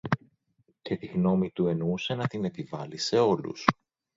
[0.81, 3.65] Και τη γνώμη του εννοούσε να την επιβάλλει σε όλους